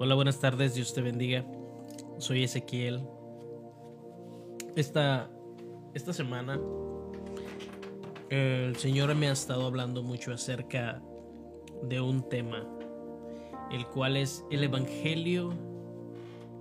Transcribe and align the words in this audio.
Hola, 0.00 0.14
buenas 0.14 0.38
tardes, 0.38 0.76
Dios 0.76 0.94
te 0.94 1.02
bendiga. 1.02 1.44
Soy 2.18 2.44
Ezequiel. 2.44 3.02
Esta, 4.76 5.28
esta 5.92 6.12
semana 6.12 6.60
el 8.30 8.76
Señor 8.76 9.12
me 9.16 9.28
ha 9.28 9.32
estado 9.32 9.66
hablando 9.66 10.04
mucho 10.04 10.32
acerca 10.32 11.02
de 11.82 12.00
un 12.00 12.28
tema, 12.28 12.64
el 13.72 13.88
cual 13.88 14.16
es 14.16 14.44
el 14.52 14.62
Evangelio 14.62 15.52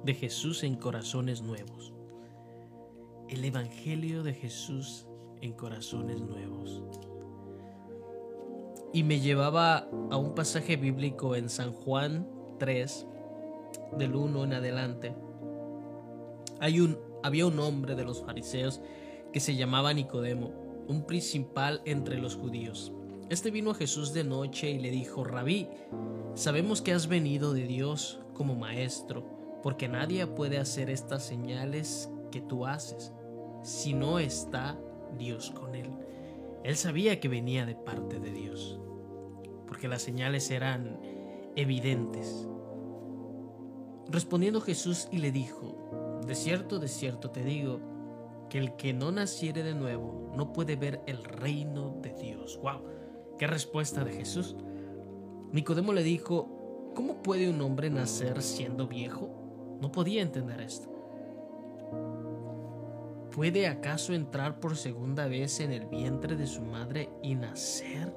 de 0.03 0.15
Jesús 0.15 0.63
en 0.63 0.75
corazones 0.75 1.43
nuevos. 1.43 1.93
El 3.29 3.45
Evangelio 3.45 4.23
de 4.23 4.33
Jesús 4.33 5.05
en 5.41 5.53
corazones 5.53 6.21
nuevos. 6.21 6.81
Y 8.93 9.03
me 9.03 9.19
llevaba 9.19 9.87
a 10.09 10.17
un 10.17 10.33
pasaje 10.33 10.75
bíblico 10.75 11.35
en 11.35 11.49
San 11.49 11.71
Juan 11.71 12.27
3, 12.57 13.05
del 13.97 14.15
1 14.15 14.43
en 14.43 14.53
adelante, 14.53 15.15
hay 16.59 16.79
un, 16.79 16.97
había 17.23 17.45
un 17.45 17.59
hombre 17.59 17.95
de 17.95 18.03
los 18.03 18.21
fariseos 18.23 18.81
que 19.31 19.39
se 19.39 19.55
llamaba 19.55 19.93
Nicodemo, 19.93 20.51
un 20.87 21.05
principal 21.05 21.81
entre 21.85 22.17
los 22.17 22.35
judíos. 22.35 22.91
Este 23.29 23.51
vino 23.51 23.71
a 23.71 23.75
Jesús 23.75 24.13
de 24.13 24.23
noche 24.23 24.69
y 24.71 24.79
le 24.79 24.89
dijo, 24.89 25.23
Rabí, 25.23 25.67
sabemos 26.33 26.81
que 26.81 26.93
has 26.93 27.07
venido 27.07 27.53
de 27.53 27.67
Dios 27.67 28.21
como 28.33 28.55
maestro, 28.55 29.25
porque 29.61 29.87
nadie 29.87 30.25
puede 30.27 30.57
hacer 30.57 30.89
estas 30.89 31.23
señales 31.23 32.09
que 32.31 32.41
tú 32.41 32.65
haces 32.65 33.11
si 33.63 33.93
no 33.93 34.19
está 34.19 34.79
Dios 35.17 35.51
con 35.51 35.75
él. 35.75 35.89
Él 36.63 36.75
sabía 36.75 37.19
que 37.19 37.27
venía 37.27 37.65
de 37.65 37.75
parte 37.75 38.19
de 38.19 38.31
Dios, 38.31 38.79
porque 39.67 39.87
las 39.87 40.01
señales 40.01 40.49
eran 40.51 40.99
evidentes. 41.55 42.47
Respondiendo 44.09 44.61
Jesús 44.61 45.07
y 45.11 45.17
le 45.17 45.31
dijo, 45.31 46.21
De 46.25 46.35
cierto, 46.35 46.79
de 46.79 46.87
cierto 46.87 47.31
te 47.31 47.43
digo, 47.43 47.79
que 48.49 48.57
el 48.57 48.75
que 48.75 48.93
no 48.93 49.11
naciere 49.11 49.63
de 49.63 49.75
nuevo 49.75 50.31
no 50.35 50.53
puede 50.53 50.75
ver 50.75 51.01
el 51.05 51.23
reino 51.23 51.97
de 52.01 52.13
Dios. 52.13 52.59
¡Wow! 52.61 52.81
¡Qué 53.37 53.47
respuesta 53.47 54.03
de 54.03 54.13
Jesús! 54.13 54.55
Nicodemo 55.51 55.93
le 55.93 56.03
dijo, 56.03 56.91
¿cómo 56.95 57.21
puede 57.21 57.49
un 57.49 57.61
hombre 57.61 57.89
nacer 57.89 58.41
siendo 58.41 58.87
viejo? 58.87 59.77
No 59.81 59.91
podía 59.91 60.21
entender 60.21 60.61
esto. 60.61 60.93
¿Puede 63.31 63.67
acaso 63.67 64.13
entrar 64.13 64.59
por 64.59 64.75
segunda 64.75 65.27
vez 65.27 65.59
en 65.59 65.71
el 65.71 65.85
vientre 65.85 66.35
de 66.35 66.47
su 66.47 66.61
madre 66.61 67.09
y 67.21 67.35
nacer? 67.35 68.13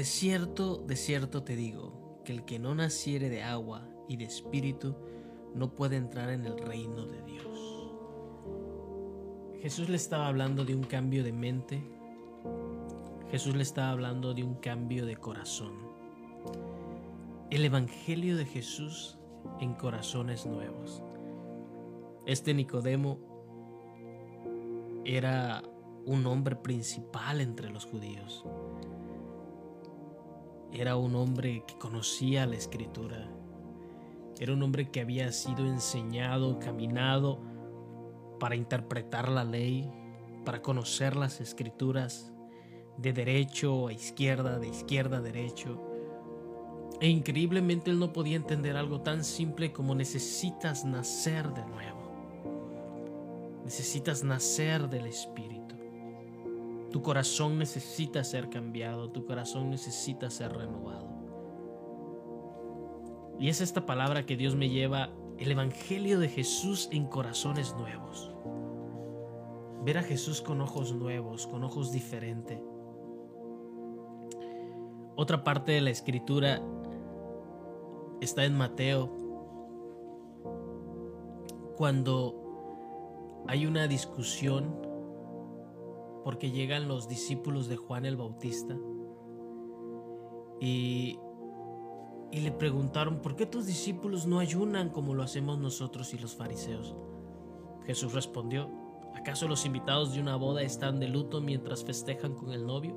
De 0.00 0.06
cierto, 0.06 0.78
de 0.78 0.96
cierto 0.96 1.42
te 1.42 1.54
digo, 1.56 2.22
que 2.24 2.32
el 2.32 2.46
que 2.46 2.58
no 2.58 2.74
naciere 2.74 3.28
de 3.28 3.42
agua 3.42 3.86
y 4.08 4.16
de 4.16 4.24
espíritu 4.24 4.96
no 5.54 5.74
puede 5.74 5.96
entrar 5.96 6.30
en 6.30 6.46
el 6.46 6.56
reino 6.56 7.04
de 7.04 7.22
Dios. 7.24 7.90
Jesús 9.60 9.90
le 9.90 9.96
estaba 9.96 10.26
hablando 10.26 10.64
de 10.64 10.74
un 10.74 10.84
cambio 10.84 11.22
de 11.22 11.34
mente. 11.34 11.82
Jesús 13.30 13.54
le 13.54 13.62
estaba 13.62 13.90
hablando 13.90 14.32
de 14.32 14.42
un 14.42 14.54
cambio 14.54 15.04
de 15.04 15.18
corazón. 15.18 15.74
El 17.50 17.66
Evangelio 17.66 18.38
de 18.38 18.46
Jesús 18.46 19.18
en 19.60 19.74
corazones 19.74 20.46
nuevos. 20.46 21.02
Este 22.24 22.54
Nicodemo 22.54 23.18
era 25.04 25.62
un 26.06 26.26
hombre 26.26 26.56
principal 26.56 27.42
entre 27.42 27.68
los 27.68 27.84
judíos. 27.84 28.46
Era 30.72 30.96
un 30.96 31.16
hombre 31.16 31.64
que 31.66 31.76
conocía 31.78 32.46
la 32.46 32.56
escritura. 32.56 33.28
Era 34.38 34.52
un 34.52 34.62
hombre 34.62 34.90
que 34.90 35.00
había 35.00 35.32
sido 35.32 35.66
enseñado, 35.66 36.58
caminado 36.60 37.40
para 38.38 38.54
interpretar 38.54 39.28
la 39.28 39.44
ley, 39.44 39.90
para 40.44 40.62
conocer 40.62 41.16
las 41.16 41.40
escrituras 41.40 42.32
de 42.96 43.12
derecho 43.12 43.88
a 43.88 43.92
izquierda, 43.92 44.58
de 44.58 44.68
izquierda 44.68 45.18
a 45.18 45.20
derecho. 45.20 45.80
E 47.00 47.08
increíblemente 47.08 47.90
él 47.90 47.98
no 47.98 48.12
podía 48.12 48.36
entender 48.36 48.76
algo 48.76 49.00
tan 49.00 49.24
simple 49.24 49.72
como 49.72 49.94
necesitas 49.94 50.84
nacer 50.84 51.52
de 51.52 51.64
nuevo. 51.66 52.00
Necesitas 53.64 54.22
nacer 54.22 54.88
del 54.88 55.06
Espíritu. 55.06 55.79
Tu 56.90 57.02
corazón 57.02 57.58
necesita 57.58 58.24
ser 58.24 58.50
cambiado, 58.50 59.10
tu 59.10 59.24
corazón 59.24 59.70
necesita 59.70 60.30
ser 60.30 60.52
renovado. 60.52 61.08
Y 63.38 63.48
es 63.48 63.60
esta 63.60 63.86
palabra 63.86 64.26
que 64.26 64.36
Dios 64.36 64.56
me 64.56 64.68
lleva, 64.68 65.10
el 65.38 65.50
Evangelio 65.50 66.18
de 66.18 66.28
Jesús 66.28 66.88
en 66.92 67.06
corazones 67.06 67.74
nuevos. 67.76 68.34
Ver 69.84 69.98
a 69.98 70.02
Jesús 70.02 70.42
con 70.42 70.60
ojos 70.60 70.92
nuevos, 70.92 71.46
con 71.46 71.64
ojos 71.64 71.92
diferentes. 71.92 72.60
Otra 75.16 75.42
parte 75.44 75.72
de 75.72 75.80
la 75.80 75.90
escritura 75.90 76.60
está 78.20 78.44
en 78.44 78.56
Mateo, 78.58 79.16
cuando 81.76 83.42
hay 83.48 83.64
una 83.64 83.86
discusión 83.86 84.89
porque 86.24 86.50
llegan 86.50 86.88
los 86.88 87.08
discípulos 87.08 87.68
de 87.68 87.76
Juan 87.76 88.04
el 88.04 88.16
Bautista 88.16 88.76
y, 90.60 91.18
y 92.30 92.40
le 92.40 92.52
preguntaron, 92.52 93.20
¿por 93.22 93.34
qué 93.34 93.46
tus 93.46 93.66
discípulos 93.66 94.26
no 94.26 94.38
ayunan 94.38 94.90
como 94.90 95.14
lo 95.14 95.22
hacemos 95.22 95.58
nosotros 95.58 96.12
y 96.12 96.18
los 96.18 96.36
fariseos? 96.36 96.94
Jesús 97.86 98.12
respondió, 98.12 98.70
¿acaso 99.14 99.48
los 99.48 99.64
invitados 99.64 100.12
de 100.12 100.20
una 100.20 100.36
boda 100.36 100.62
están 100.62 101.00
de 101.00 101.08
luto 101.08 101.40
mientras 101.40 101.84
festejan 101.84 102.34
con 102.34 102.52
el 102.52 102.66
novio? 102.66 102.94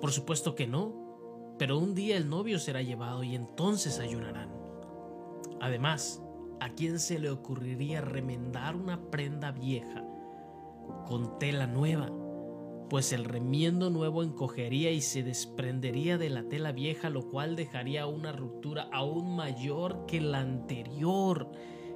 Por 0.00 0.12
supuesto 0.12 0.54
que 0.54 0.66
no, 0.66 1.54
pero 1.58 1.78
un 1.78 1.94
día 1.94 2.16
el 2.16 2.28
novio 2.28 2.58
será 2.58 2.82
llevado 2.82 3.24
y 3.24 3.34
entonces 3.34 3.98
ayunarán. 3.98 4.50
Además, 5.60 6.22
¿a 6.60 6.70
quién 6.70 6.98
se 6.98 7.18
le 7.18 7.30
ocurriría 7.30 8.02
remendar 8.02 8.76
una 8.76 9.10
prenda 9.10 9.50
vieja 9.50 10.03
con 11.06 11.38
tela 11.38 11.66
nueva, 11.66 12.10
pues 12.88 13.12
el 13.12 13.24
remiendo 13.24 13.90
nuevo 13.90 14.22
encogería 14.22 14.90
y 14.90 15.00
se 15.00 15.22
desprendería 15.22 16.18
de 16.18 16.30
la 16.30 16.48
tela 16.48 16.72
vieja, 16.72 17.10
lo 17.10 17.28
cual 17.28 17.56
dejaría 17.56 18.06
una 18.06 18.32
ruptura 18.32 18.88
aún 18.92 19.36
mayor 19.36 20.06
que 20.06 20.20
la 20.20 20.40
anterior. 20.40 21.50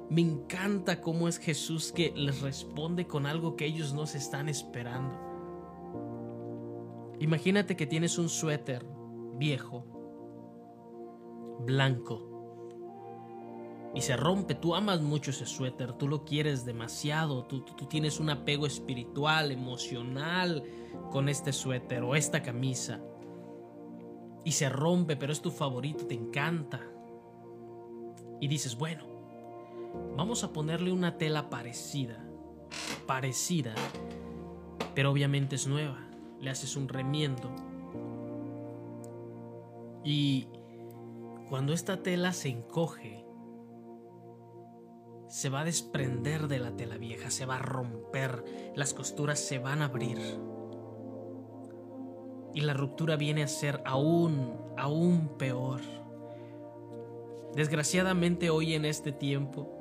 Me 0.09 0.21
encanta 0.21 1.01
cómo 1.01 1.27
es 1.27 1.37
Jesús 1.37 1.91
que 1.91 2.11
les 2.15 2.41
responde 2.41 3.05
con 3.05 3.25
algo 3.25 3.55
que 3.55 3.65
ellos 3.65 3.93
no 3.93 4.07
se 4.07 4.17
están 4.17 4.49
esperando. 4.49 5.15
Imagínate 7.19 7.75
que 7.75 7.85
tienes 7.85 8.17
un 8.17 8.29
suéter 8.29 8.85
viejo, 9.37 9.85
blanco, 11.65 12.28
y 13.93 14.01
se 14.01 14.15
rompe. 14.15 14.55
Tú 14.55 14.75
amas 14.75 15.01
mucho 15.01 15.31
ese 15.31 15.45
suéter, 15.45 15.93
tú 15.93 16.07
lo 16.07 16.25
quieres 16.25 16.65
demasiado, 16.65 17.45
tú, 17.45 17.61
tú, 17.61 17.85
tienes 17.85 18.19
un 18.19 18.29
apego 18.29 18.65
espiritual, 18.65 19.51
emocional 19.51 20.63
con 21.11 21.29
este 21.29 21.53
suéter 21.53 22.03
o 22.03 22.15
esta 22.15 22.41
camisa. 22.43 23.01
Y 24.43 24.53
se 24.53 24.69
rompe, 24.69 25.15
pero 25.15 25.33
es 25.33 25.41
tu 25.41 25.51
favorito, 25.51 26.05
te 26.05 26.15
encanta. 26.15 26.81
Y 28.39 28.47
dices, 28.47 28.77
bueno, 28.77 29.05
vamos 30.15 30.43
a 30.43 30.53
ponerle 30.53 30.91
una 30.91 31.17
tela 31.17 31.49
parecida, 31.49 32.23
parecida, 33.05 33.75
pero 34.95 35.11
obviamente 35.11 35.55
es 35.55 35.67
nueva. 35.67 36.05
Le 36.39 36.49
haces 36.49 36.77
un 36.77 36.87
remiendo. 36.87 37.51
Y 40.05 40.47
cuando 41.49 41.73
esta 41.73 42.01
tela 42.01 42.31
se 42.31 42.47
encoge, 42.47 43.25
se 45.29 45.49
va 45.49 45.61
a 45.61 45.65
desprender 45.65 46.47
de 46.47 46.57
la 46.57 46.75
tela 46.75 46.97
vieja, 46.97 47.29
se 47.29 47.45
va 47.45 47.57
a 47.57 47.59
romper, 47.59 48.43
las 48.75 48.95
costuras 48.95 49.39
se 49.39 49.59
van 49.59 49.81
a 49.81 49.85
abrir. 49.85 50.17
Y 52.55 52.61
la 52.61 52.73
ruptura 52.73 53.15
viene 53.15 53.43
a 53.43 53.47
ser 53.47 53.79
aún, 53.85 54.57
aún 54.75 55.37
peor. 55.37 55.81
Desgraciadamente 57.55 58.49
hoy 58.49 58.73
en 58.73 58.85
este 58.85 59.11
tiempo, 59.11 59.71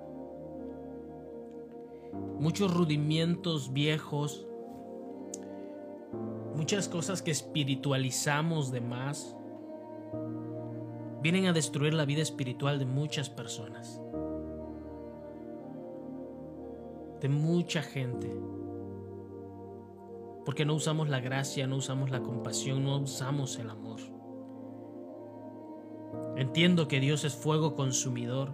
muchos 2.38 2.72
rudimientos 2.72 3.72
viejos, 3.72 4.46
muchas 6.54 6.88
cosas 6.88 7.22
que 7.22 7.30
espiritualizamos 7.30 8.70
de 8.70 8.82
más, 8.82 9.34
vienen 11.22 11.46
a 11.46 11.54
destruir 11.54 11.94
la 11.94 12.04
vida 12.04 12.20
espiritual 12.20 12.78
de 12.78 12.84
muchas 12.84 13.30
personas. 13.30 14.02
De 17.20 17.28
mucha 17.28 17.82
gente. 17.82 18.34
Porque 20.44 20.64
no 20.64 20.74
usamos 20.74 21.08
la 21.08 21.20
gracia, 21.20 21.66
no 21.66 21.76
usamos 21.76 22.10
la 22.10 22.22
compasión, 22.22 22.84
no 22.84 22.98
usamos 22.98 23.58
el 23.58 23.68
amor. 23.70 24.00
Entiendo 26.36 26.88
que 26.88 27.00
Dios 27.00 27.24
es 27.24 27.34
fuego 27.34 27.74
consumidor, 27.74 28.52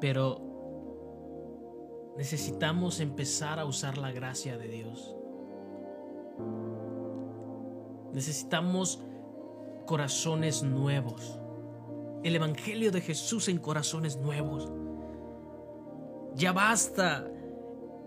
pero 0.00 0.40
necesitamos 2.16 3.00
empezar 3.00 3.60
a 3.60 3.64
usar 3.64 3.98
la 3.98 4.10
gracia 4.10 4.56
de 4.56 4.68
Dios. 4.68 5.14
Necesitamos 8.12 9.00
corazones 9.86 10.62
nuevos. 10.62 11.38
El 12.22 12.36
Evangelio 12.36 12.90
de 12.90 13.00
Jesús 13.00 13.48
en 13.48 13.58
corazones 13.58 14.16
nuevos. 14.16 14.72
Ya 16.34 16.52
basta 16.52 17.30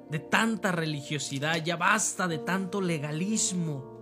de 0.09 0.19
tanta 0.19 0.71
religiosidad, 0.71 1.63
ya 1.63 1.75
basta 1.75 2.27
de 2.27 2.38
tanto 2.39 2.81
legalismo. 2.81 3.97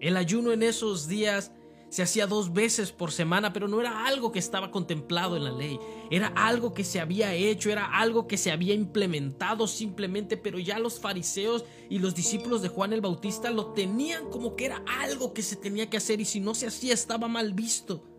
El 0.00 0.16
ayuno 0.16 0.52
en 0.52 0.62
esos 0.62 1.08
días 1.08 1.52
se 1.90 2.02
hacía 2.02 2.26
dos 2.26 2.52
veces 2.52 2.92
por 2.92 3.10
semana, 3.10 3.52
pero 3.52 3.68
no 3.68 3.80
era 3.80 4.06
algo 4.06 4.30
que 4.30 4.38
estaba 4.38 4.70
contemplado 4.70 5.36
en 5.36 5.44
la 5.44 5.50
ley, 5.50 5.78
era 6.10 6.28
algo 6.28 6.72
que 6.72 6.84
se 6.84 7.00
había 7.00 7.34
hecho, 7.34 7.68
era 7.68 7.98
algo 7.98 8.28
que 8.28 8.38
se 8.38 8.52
había 8.52 8.74
implementado 8.74 9.66
simplemente, 9.66 10.36
pero 10.36 10.58
ya 10.58 10.78
los 10.78 11.00
fariseos 11.00 11.64
y 11.90 11.98
los 11.98 12.14
discípulos 12.14 12.62
de 12.62 12.68
Juan 12.68 12.92
el 12.92 13.00
Bautista 13.00 13.50
lo 13.50 13.72
tenían 13.72 14.30
como 14.30 14.54
que 14.54 14.66
era 14.66 14.84
algo 15.00 15.34
que 15.34 15.42
se 15.42 15.56
tenía 15.56 15.90
que 15.90 15.96
hacer 15.96 16.20
y 16.20 16.24
si 16.24 16.38
no 16.38 16.54
se 16.54 16.68
hacía 16.68 16.94
estaba 16.94 17.26
mal 17.28 17.52
visto. 17.52 18.09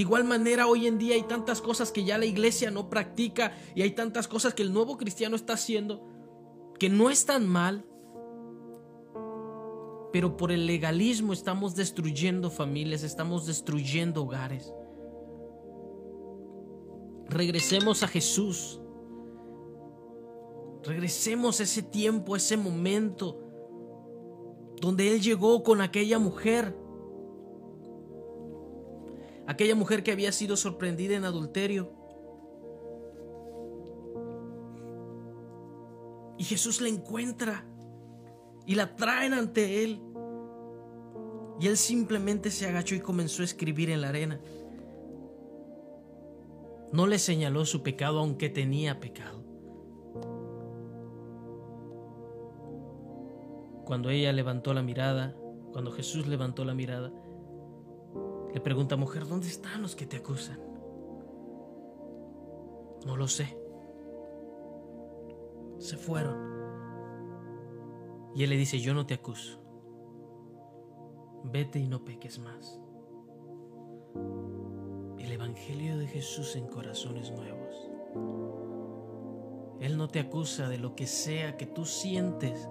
De 0.00 0.04
igual 0.04 0.24
manera, 0.24 0.66
hoy 0.66 0.86
en 0.86 0.96
día 0.96 1.14
hay 1.14 1.24
tantas 1.24 1.60
cosas 1.60 1.92
que 1.92 2.04
ya 2.04 2.16
la 2.16 2.24
iglesia 2.24 2.70
no 2.70 2.88
practica 2.88 3.52
y 3.74 3.82
hay 3.82 3.90
tantas 3.90 4.28
cosas 4.28 4.54
que 4.54 4.62
el 4.62 4.72
nuevo 4.72 4.96
cristiano 4.96 5.36
está 5.36 5.52
haciendo 5.52 6.08
que 6.78 6.88
no 6.88 7.10
están 7.10 7.46
mal, 7.46 7.84
pero 10.10 10.38
por 10.38 10.52
el 10.52 10.64
legalismo 10.64 11.34
estamos 11.34 11.76
destruyendo 11.76 12.50
familias, 12.50 13.02
estamos 13.02 13.44
destruyendo 13.46 14.22
hogares. 14.22 14.72
Regresemos 17.28 18.02
a 18.02 18.08
Jesús. 18.08 18.80
Regresemos 20.82 21.60
a 21.60 21.64
ese 21.64 21.82
tiempo, 21.82 22.32
a 22.32 22.38
ese 22.38 22.56
momento 22.56 23.38
donde 24.80 25.12
Él 25.12 25.20
llegó 25.20 25.62
con 25.62 25.82
aquella 25.82 26.18
mujer. 26.18 26.74
Aquella 29.50 29.74
mujer 29.74 30.04
que 30.04 30.12
había 30.12 30.30
sido 30.30 30.56
sorprendida 30.56 31.16
en 31.16 31.24
adulterio. 31.24 31.90
Y 36.38 36.44
Jesús 36.44 36.80
la 36.80 36.88
encuentra 36.88 37.66
y 38.64 38.76
la 38.76 38.94
traen 38.94 39.34
ante 39.34 39.82
él. 39.82 40.00
Y 41.58 41.66
él 41.66 41.76
simplemente 41.76 42.52
se 42.52 42.68
agachó 42.68 42.94
y 42.94 43.00
comenzó 43.00 43.42
a 43.42 43.46
escribir 43.46 43.90
en 43.90 44.02
la 44.02 44.10
arena. 44.10 44.40
No 46.92 47.08
le 47.08 47.18
señaló 47.18 47.64
su 47.64 47.82
pecado 47.82 48.20
aunque 48.20 48.50
tenía 48.50 49.00
pecado. 49.00 49.42
Cuando 53.84 54.10
ella 54.10 54.32
levantó 54.32 54.74
la 54.74 54.82
mirada, 54.84 55.34
cuando 55.72 55.90
Jesús 55.90 56.28
levantó 56.28 56.64
la 56.64 56.74
mirada, 56.74 57.12
le 58.52 58.60
pregunta, 58.60 58.96
mujer, 58.96 59.26
¿dónde 59.26 59.46
están 59.46 59.82
los 59.82 59.94
que 59.94 60.06
te 60.06 60.16
acusan? 60.16 60.58
No 63.06 63.16
lo 63.16 63.28
sé. 63.28 63.56
Se 65.78 65.96
fueron. 65.96 66.50
Y 68.34 68.44
él 68.44 68.50
le 68.50 68.56
dice, 68.56 68.78
yo 68.80 68.94
no 68.94 69.06
te 69.06 69.14
acuso. 69.14 69.60
Vete 71.44 71.78
y 71.78 71.88
no 71.88 72.04
peques 72.04 72.38
más. 72.38 72.80
El 75.18 75.32
Evangelio 75.32 75.96
de 75.98 76.06
Jesús 76.06 76.56
en 76.56 76.66
corazones 76.66 77.30
nuevos. 77.30 77.90
Él 79.80 79.96
no 79.96 80.08
te 80.08 80.20
acusa 80.20 80.68
de 80.68 80.78
lo 80.78 80.94
que 80.94 81.06
sea 81.06 81.56
que 81.56 81.66
tú 81.66 81.86
sientes 81.86 82.68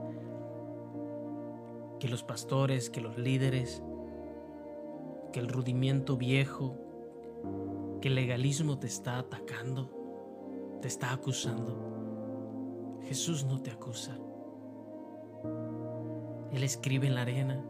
que 2.00 2.08
los 2.08 2.24
pastores, 2.24 2.90
que 2.90 3.02
los 3.02 3.18
líderes, 3.18 3.84
que 5.31 5.40
el 5.40 5.48
rudimiento 5.48 6.18
viejo, 6.18 6.78
que 8.02 8.08
el 8.08 8.16
legalismo 8.16 8.80
te 8.80 8.88
está 8.88 9.20
atacando, 9.20 10.80
te 10.81 10.88
está 10.88 11.12
acusando. 11.14 13.00
Jesús 13.04 13.46
no 13.46 13.62
te 13.62 13.72
acusa. 13.72 14.18
Él 16.52 16.64
escribe 16.64 17.08
en 17.08 17.16
la 17.16 17.22
arena. 17.22 17.64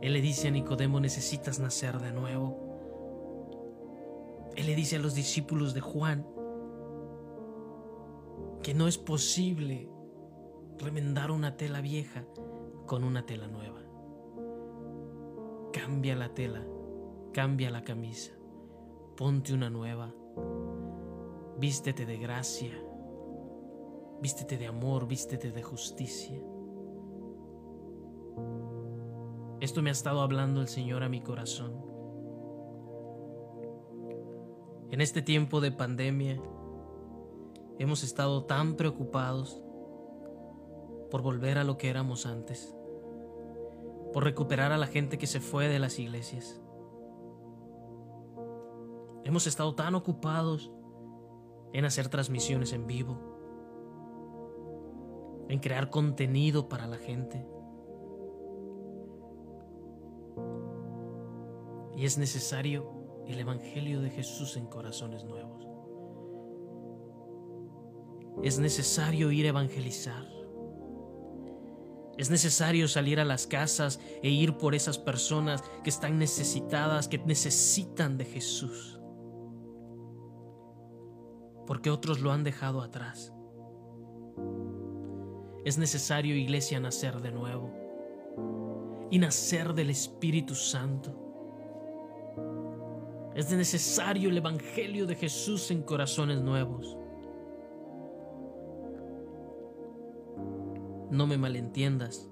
Él 0.00 0.12
le 0.12 0.20
dice 0.20 0.48
a 0.48 0.50
Nicodemo, 0.50 1.00
necesitas 1.00 1.58
nacer 1.60 1.98
de 1.98 2.12
nuevo. 2.12 2.72
Él 4.56 4.66
le 4.66 4.74
dice 4.74 4.96
a 4.96 4.98
los 4.98 5.14
discípulos 5.14 5.74
de 5.74 5.80
Juan 5.80 6.26
que 8.62 8.74
no 8.74 8.86
es 8.86 8.98
posible 8.98 9.88
remendar 10.78 11.30
una 11.30 11.56
tela 11.56 11.80
vieja 11.80 12.24
con 12.86 13.04
una 13.04 13.26
tela 13.26 13.48
nueva. 13.48 13.80
Cambia 15.72 16.14
la 16.14 16.28
tela, 16.34 16.62
cambia 17.32 17.70
la 17.70 17.82
camisa, 17.82 18.32
ponte 19.16 19.54
una 19.54 19.70
nueva, 19.70 20.14
vístete 21.58 22.04
de 22.04 22.18
gracia, 22.18 22.72
vístete 24.20 24.58
de 24.58 24.66
amor, 24.66 25.08
vístete 25.08 25.50
de 25.50 25.62
justicia. 25.62 26.42
Esto 29.60 29.80
me 29.80 29.88
ha 29.88 29.92
estado 29.92 30.20
hablando 30.20 30.60
el 30.60 30.68
Señor 30.68 31.02
a 31.02 31.08
mi 31.08 31.22
corazón. 31.22 31.72
En 34.90 35.00
este 35.00 35.22
tiempo 35.22 35.62
de 35.62 35.72
pandemia 35.72 36.38
hemos 37.78 38.04
estado 38.04 38.44
tan 38.44 38.76
preocupados 38.76 39.62
por 41.10 41.22
volver 41.22 41.56
a 41.56 41.64
lo 41.64 41.78
que 41.78 41.88
éramos 41.88 42.26
antes, 42.26 42.76
por 44.12 44.24
recuperar 44.24 44.72
a 44.72 44.78
la 44.78 44.86
gente 44.86 45.18
que 45.18 45.26
se 45.26 45.40
fue 45.40 45.68
de 45.68 45.78
las 45.78 45.98
iglesias. 45.98 46.60
Hemos 49.24 49.46
estado 49.46 49.74
tan 49.74 49.94
ocupados 49.94 50.72
en 51.72 51.84
hacer 51.84 52.08
transmisiones 52.08 52.72
en 52.72 52.86
vivo, 52.86 53.18
en 55.48 55.58
crear 55.60 55.90
contenido 55.90 56.68
para 56.68 56.86
la 56.86 56.98
gente. 56.98 57.46
Y 61.96 62.04
es 62.04 62.18
necesario 62.18 62.90
el 63.26 63.38
Evangelio 63.38 64.00
de 64.00 64.10
Jesús 64.10 64.56
en 64.56 64.66
corazones 64.66 65.24
nuevos. 65.24 65.66
Es 68.42 68.58
necesario 68.58 69.30
ir 69.30 69.46
a 69.46 69.50
evangelizar. 69.50 70.41
Es 72.18 72.30
necesario 72.30 72.88
salir 72.88 73.20
a 73.20 73.24
las 73.24 73.46
casas 73.46 74.00
e 74.22 74.28
ir 74.28 74.56
por 74.58 74.74
esas 74.74 74.98
personas 74.98 75.62
que 75.82 75.90
están 75.90 76.18
necesitadas, 76.18 77.08
que 77.08 77.18
necesitan 77.18 78.18
de 78.18 78.24
Jesús. 78.24 79.00
Porque 81.66 81.90
otros 81.90 82.20
lo 82.20 82.32
han 82.32 82.44
dejado 82.44 82.82
atrás. 82.82 83.32
Es 85.64 85.78
necesario, 85.78 86.34
iglesia, 86.36 86.80
nacer 86.80 87.20
de 87.20 87.30
nuevo 87.30 87.70
y 89.10 89.18
nacer 89.18 89.72
del 89.74 89.90
Espíritu 89.90 90.54
Santo. 90.54 91.18
Es 93.34 93.50
necesario 93.50 94.28
el 94.28 94.38
Evangelio 94.38 95.06
de 95.06 95.14
Jesús 95.14 95.70
en 95.70 95.82
corazones 95.82 96.40
nuevos. 96.42 96.98
No 101.12 101.26
me 101.26 101.36
malentiendas. 101.36 102.26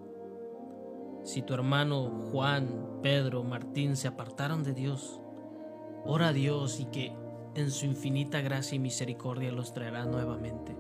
Si 1.23 1.43
tu 1.43 1.53
hermano 1.53 2.29
Juan, 2.33 3.01
Pedro, 3.03 3.45
Martín 3.45 3.95
se 3.95 4.09
apartaron 4.09 4.65
de 4.65 4.73
Dios, 4.73 5.21
ora 6.07 6.29
a 6.29 6.33
Dios 6.33 6.81
y 6.81 6.87
que 6.87 7.13
en 7.55 7.71
su 7.71 7.85
infinita 7.85 8.41
gracia 8.41 8.77
y 8.77 8.79
misericordia 8.79 9.53
los 9.53 9.75
traerá 9.75 10.07
nuevamente. 10.07 10.75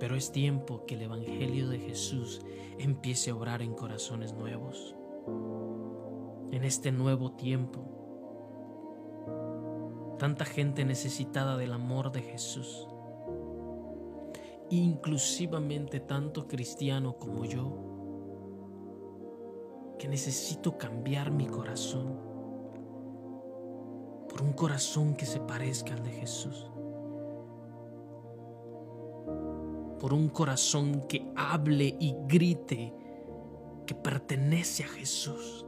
Pero 0.00 0.16
es 0.16 0.32
tiempo 0.32 0.84
que 0.86 0.96
el 0.96 1.02
Evangelio 1.02 1.68
de 1.68 1.78
Jesús 1.78 2.40
empiece 2.80 3.30
a 3.30 3.36
obrar 3.36 3.62
en 3.62 3.74
corazones 3.74 4.34
nuevos. 4.34 4.96
En 6.50 6.64
este 6.64 6.90
nuevo 6.90 7.30
tiempo 7.30 7.92
tanta 10.18 10.46
gente 10.46 10.84
necesitada 10.84 11.56
del 11.56 11.72
amor 11.72 12.10
de 12.10 12.22
Jesús, 12.22 12.88
inclusivamente 14.72 16.00
tanto 16.00 16.48
cristiano 16.48 17.18
como 17.18 17.44
yo, 17.44 17.76
que 19.98 20.08
necesito 20.08 20.78
cambiar 20.78 21.30
mi 21.30 21.46
corazón 21.46 22.18
por 24.30 24.40
un 24.40 24.54
corazón 24.54 25.14
que 25.14 25.26
se 25.26 25.40
parezca 25.40 25.92
al 25.92 26.02
de 26.02 26.12
Jesús, 26.12 26.70
por 30.00 30.14
un 30.14 30.30
corazón 30.30 31.06
que 31.06 31.30
hable 31.36 31.94
y 32.00 32.16
grite 32.26 32.94
que 33.86 33.94
pertenece 33.94 34.84
a 34.84 34.88
Jesús. 34.88 35.66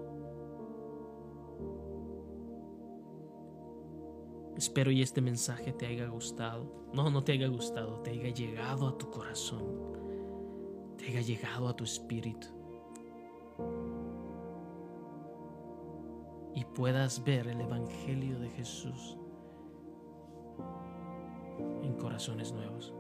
Espero 4.56 4.90
y 4.90 5.02
este 5.02 5.20
mensaje 5.20 5.73
te 5.73 5.87
haya 5.87 6.06
gustado. 6.06 6.88
No, 6.92 7.11
no 7.11 7.23
te 7.25 7.32
haya 7.32 7.49
gustado, 7.49 8.00
te 8.00 8.11
haya 8.11 8.28
llegado 8.28 8.88
a 8.88 8.96
tu 8.96 9.11
corazón, 9.11 9.64
te 10.96 11.06
haya 11.06 11.20
llegado 11.20 11.68
a 11.68 11.75
tu 11.75 11.84
espíritu. 11.84 12.46
Y 16.54 16.64
puedas 16.64 17.25
ver 17.25 17.49
el 17.49 17.61
Evangelio 17.61 18.38
de 18.38 18.49
Jesús 18.50 19.18
en 21.82 21.94
corazones 21.94 22.52
nuevos. 22.52 22.94